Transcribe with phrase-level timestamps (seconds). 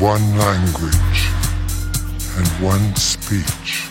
[0.00, 1.30] one language
[2.36, 3.88] and one speech.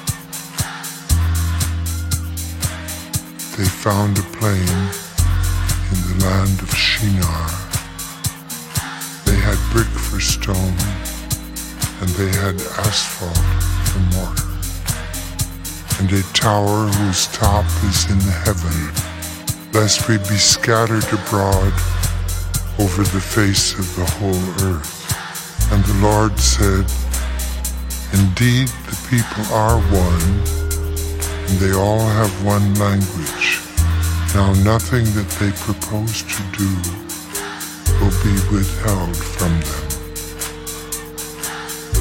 [3.58, 4.70] They found a plain
[5.89, 7.50] in the land of Shinar.
[9.25, 10.78] They had brick for stone
[12.02, 13.36] and they had asphalt
[13.90, 14.45] for mortar.
[16.00, 21.73] And a tower whose top is in the heaven, lest we be scattered abroad
[22.78, 25.05] over the face of the whole earth.
[25.72, 26.86] And the Lord said,
[28.14, 30.28] Indeed, the people are one,
[31.48, 33.62] and they all have one language.
[34.34, 36.72] Now nothing that they propose to do
[38.00, 39.86] will be withheld from them.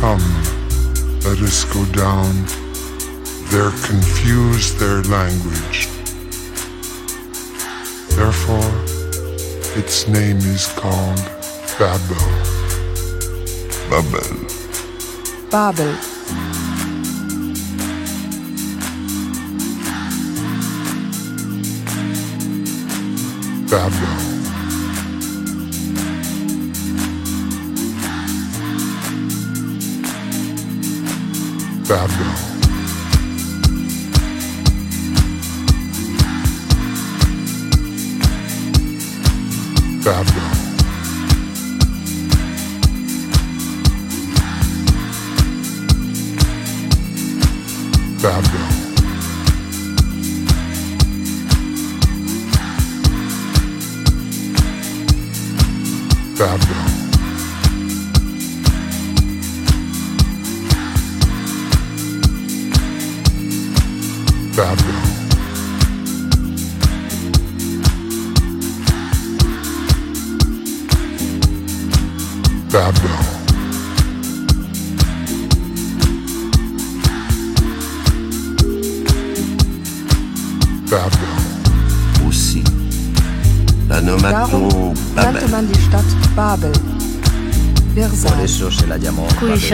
[0.01, 0.27] Come,
[1.23, 2.65] let us go down
[3.55, 5.87] there confuse their language.
[8.17, 8.73] Therefore,
[9.79, 11.23] its name is called
[11.79, 12.54] Babel.
[13.94, 14.10] Babel.
[15.50, 15.94] Babel.
[23.71, 24.34] Babel.
[31.87, 32.34] Babel.
[40.03, 40.64] Babel.
[48.25, 48.64] bathroom.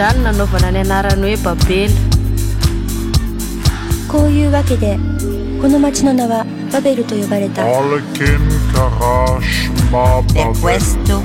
[0.00, 1.90] izany nanaovana ny anarany hoe babely
[4.08, 4.98] こういうわけで
[5.60, 8.40] この町の名はバベルと呼ばれた Olekin
[8.72, 10.60] Karash Ma Per Babel.
[10.60, 11.22] questo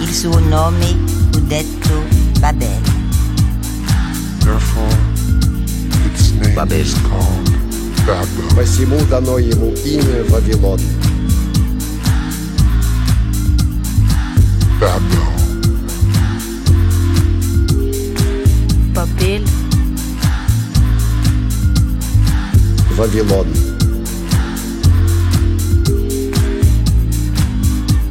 [0.00, 0.96] il suo nome
[1.32, 2.02] fu detto
[2.40, 2.68] Babel.
[4.40, 4.96] Therefore,
[6.06, 6.80] its name Babel.
[6.80, 7.50] is called
[8.06, 8.54] Babel.
[8.54, 10.78] Посему дано ему имя Вавилон.
[14.80, 15.37] Babel.
[18.99, 19.41] papel.
[22.97, 23.53] Radio Norden.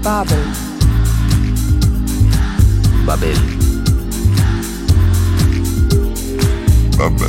[0.02, 0.38] Babel.
[3.04, 3.36] Babel.
[6.96, 7.28] Babel.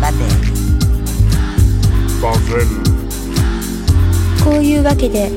[0.00, 0.26] Babel.
[2.20, 2.66] Babel.
[4.42, 5.30] こういうわけで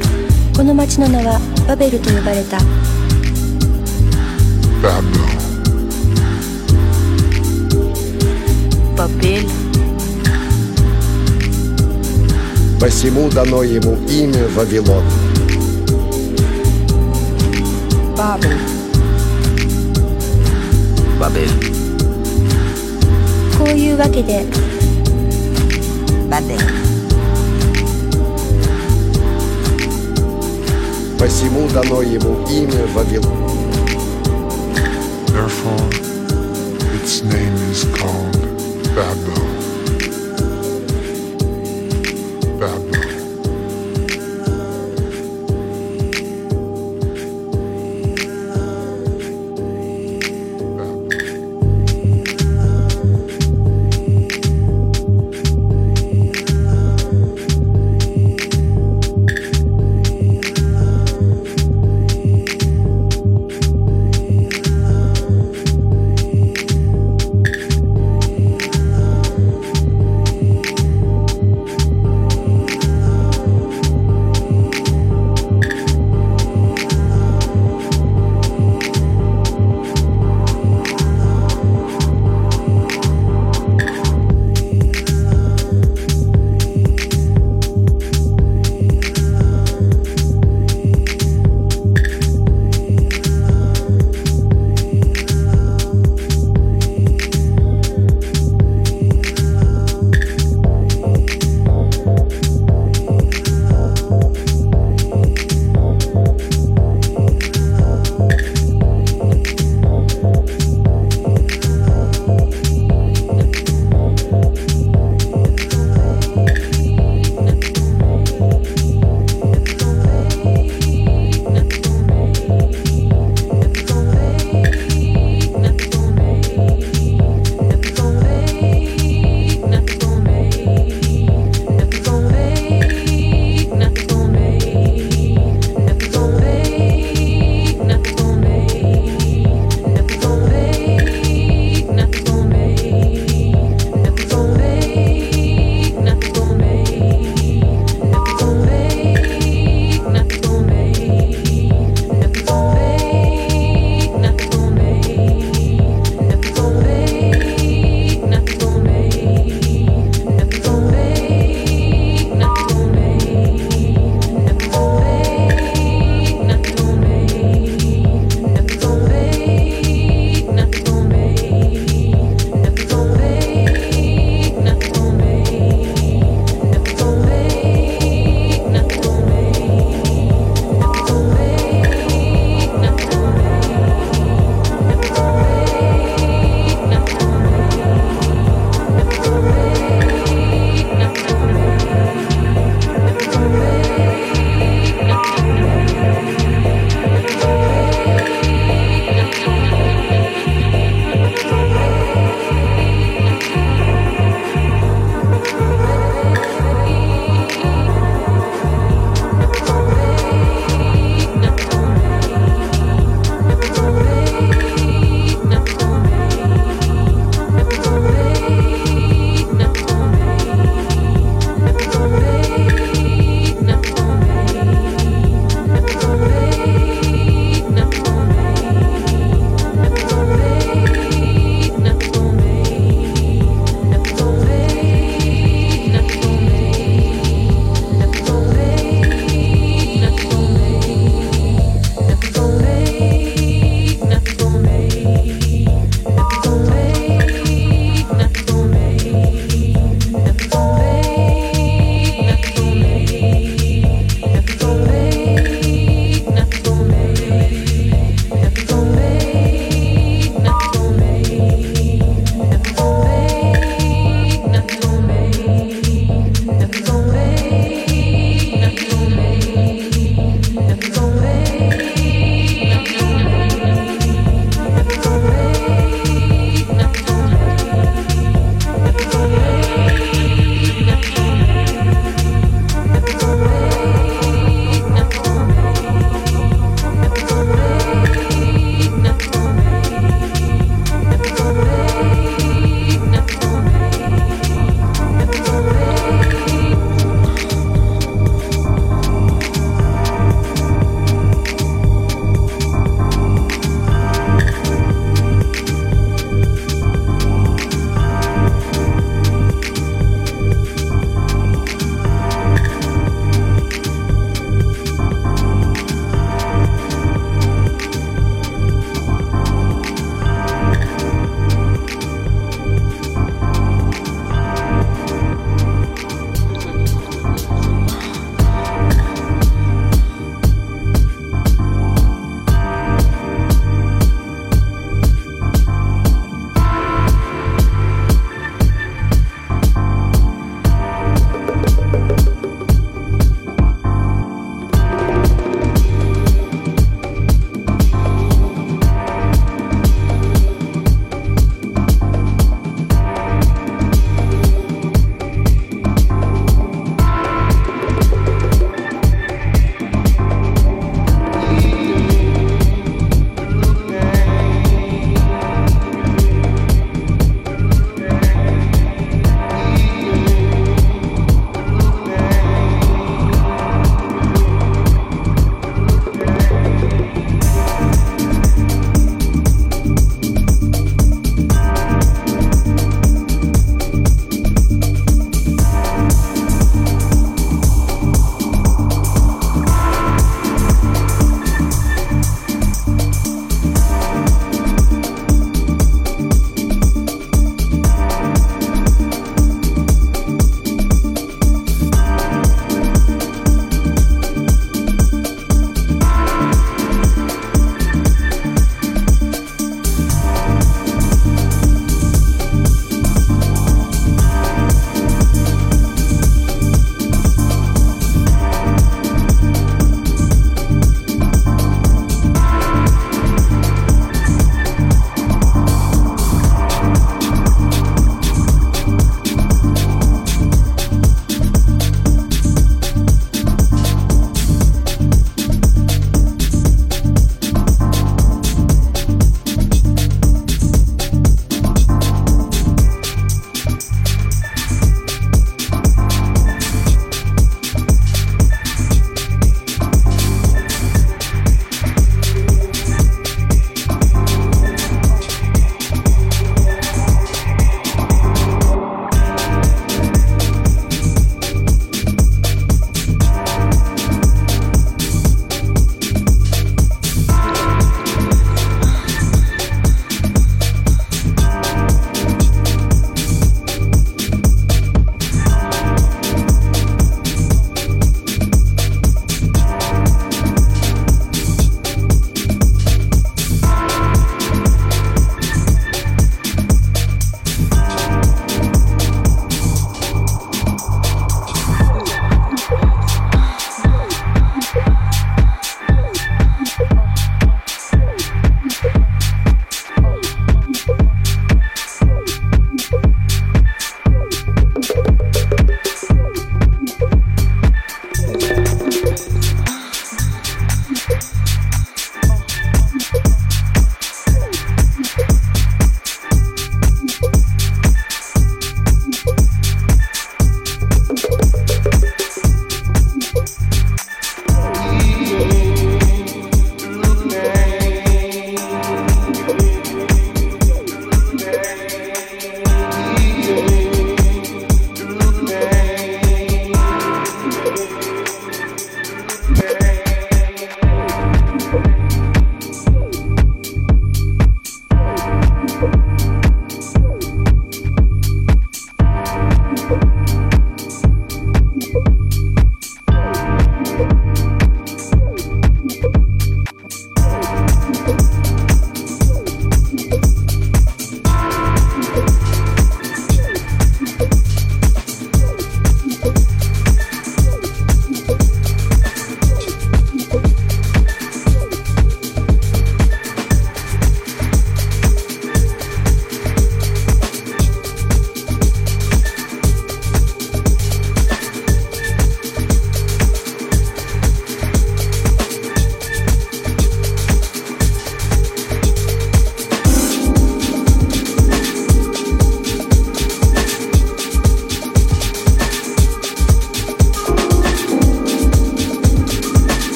[0.57, 2.57] この町の名はバベルと呼ばれた。
[4.81, 5.32] バベル。
[9.02, 9.46] babely
[12.80, 15.02] Посему дано ему имя Вавилон.
[18.16, 18.56] Babel.
[21.18, 21.48] Babel.
[23.58, 24.46] こういうわけで
[26.30, 26.56] Babel.
[31.18, 33.48] Посему дано ему имя Вавилон.
[35.32, 35.88] Therefore,
[36.94, 38.31] its name is called